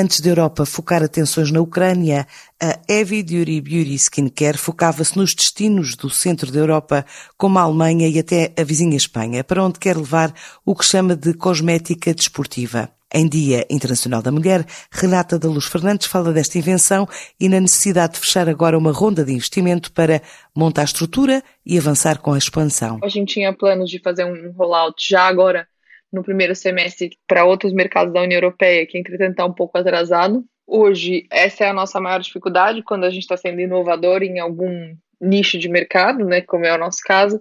[0.00, 2.24] Antes da Europa focar atenções na Ucrânia,
[2.62, 7.04] a Heavy Duty Beauty Skincare focava-se nos destinos do centro da Europa,
[7.36, 10.32] como a Alemanha e até a vizinha Espanha, para onde quer levar
[10.64, 12.88] o que chama de cosmética desportiva.
[13.12, 17.08] Em Dia Internacional da Mulher, Renata da Luz Fernandes fala desta invenção
[17.40, 20.22] e na necessidade de fechar agora uma ronda de investimento para
[20.54, 23.00] montar a estrutura e avançar com a expansão.
[23.02, 25.66] A gente tinha planos de fazer um rollout já agora
[26.12, 30.44] no primeiro semestre para outros mercados da União Europeia, que entretanto está um pouco atrasado.
[30.66, 34.94] Hoje, essa é a nossa maior dificuldade quando a gente está sendo inovador em algum
[35.20, 37.40] nicho de mercado, né, como é o nosso caso.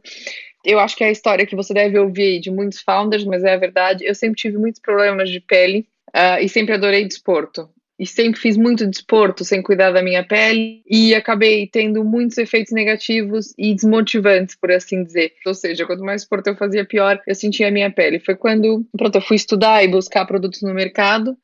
[0.66, 3.54] Eu acho que é a história que você deve ouvir de muitos founders, mas é
[3.54, 4.06] a verdade.
[4.06, 8.56] Eu sempre tive muitos problemas de pele uh, e sempre adorei desporto e sempre fiz
[8.56, 14.56] muito desporto sem cuidar da minha pele e acabei tendo muitos efeitos negativos e desmotivantes,
[14.56, 15.34] por assim dizer.
[15.46, 18.20] Ou seja, quanto mais esporte eu fazia, pior eu sentia a minha pele.
[18.20, 21.36] Foi quando, pronto, eu fui estudar e buscar produtos no mercado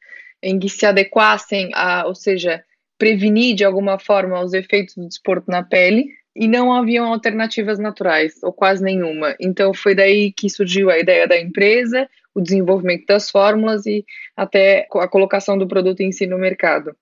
[0.41, 2.63] em que se adequassem a, ou seja,
[3.03, 8.41] prevenir de alguma forma os efeitos do desporto na pele e não haviam alternativas naturais,
[8.41, 9.35] ou quase nenhuma.
[9.41, 14.05] Então foi daí que surgiu a ideia da empresa, o desenvolvimento das fórmulas e
[14.37, 16.95] até a colocação do produto em si no mercado.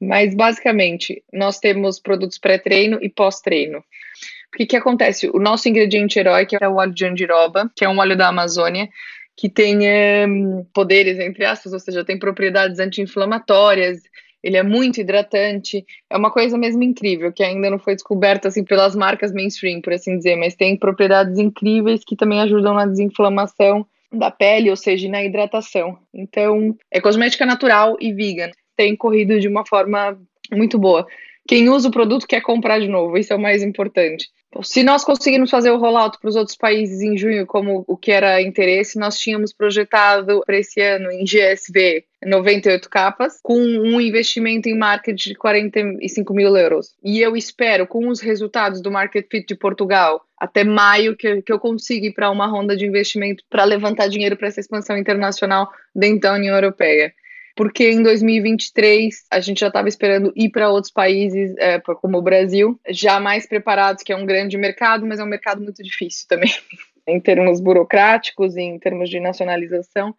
[0.00, 3.80] Mas basicamente, nós temos produtos pré-treino e pós-treino.
[3.80, 5.28] O que, que acontece?
[5.28, 8.28] O nosso ingrediente herói, que é o óleo de andiroba, que é um óleo da
[8.28, 8.88] Amazônia,
[9.36, 9.80] que tem
[10.26, 14.00] um, poderes, entre aspas, ou seja, tem propriedades anti-inflamatórias,
[14.46, 18.62] ele é muito hidratante, é uma coisa mesmo incrível, que ainda não foi descoberta assim
[18.62, 23.84] pelas marcas mainstream, por assim dizer, mas tem propriedades incríveis que também ajudam na desinflamação
[24.12, 25.98] da pele, ou seja, na hidratação.
[26.14, 28.52] Então, é cosmética natural e vegan.
[28.76, 30.16] Tem corrido de uma forma
[30.52, 31.04] muito boa.
[31.48, 34.28] Quem usa o produto quer comprar de novo, isso é o mais importante.
[34.62, 38.10] Se nós conseguirmos fazer o rollout para os outros países em junho, como o que
[38.12, 44.68] era interesse, nós tínhamos projetado para esse ano em GSV 98 capas, com um investimento
[44.68, 46.94] em marketing de 45 mil euros.
[47.04, 51.52] E eu espero, com os resultados do Market Fit de Portugal, até maio, que, que
[51.52, 55.70] eu consiga ir para uma ronda de investimento para levantar dinheiro para essa expansão internacional
[55.94, 57.12] dentro da União Europeia
[57.56, 62.22] porque em 2023 a gente já estava esperando ir para outros países, é, como o
[62.22, 66.26] Brasil, já mais preparados, que é um grande mercado, mas é um mercado muito difícil
[66.28, 66.50] também,
[67.08, 70.14] em termos burocráticos, em termos de nacionalização.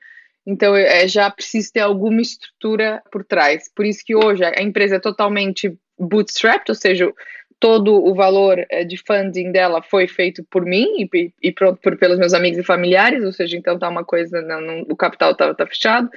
[0.48, 3.70] Então, é, já precisa ter alguma estrutura por trás.
[3.74, 7.14] Por isso que hoje a empresa é totalmente bootstrapped, ou seja,
[7.60, 11.98] todo o valor é, de funding dela foi feito por mim e, e pronto, por,
[11.98, 15.36] pelos meus amigos e familiares, ou seja, então tá uma coisa, não, não, o capital
[15.36, 16.10] tá, tá fechado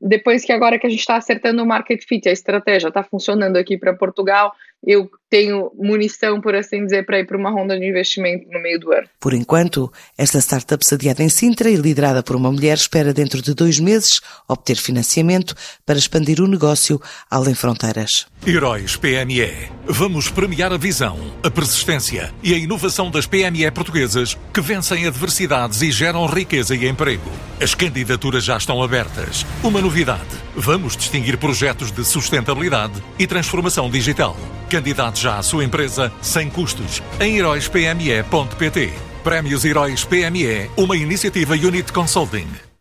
[0.00, 3.56] depois que agora que a gente está acertando o market fit, a estratégia está funcionando
[3.56, 4.52] aqui para Portugal,
[4.86, 8.78] eu tenho munição, por assim dizer, para ir para uma ronda de investimento no meio
[8.78, 9.08] do ano.
[9.18, 13.54] Por enquanto, esta startup sediada em Sintra e liderada por uma mulher espera dentro de
[13.54, 15.54] dois meses obter financiamento
[15.84, 17.00] para expandir o negócio
[17.30, 18.26] além fronteiras.
[18.46, 19.70] Heróis PME.
[19.86, 25.80] Vamos premiar a visão, a persistência e a inovação das PME portuguesas que vencem adversidades
[25.82, 27.30] e geram riqueza e emprego.
[27.64, 29.46] As candidaturas já estão abertas.
[29.62, 34.36] Uma novidade: vamos distinguir projetos de sustentabilidade e transformação digital.
[34.68, 38.92] Candidate já à sua empresa sem custos em heróispme.pt.
[39.24, 42.73] Prémios Heróis PME, uma iniciativa Unit Consulting.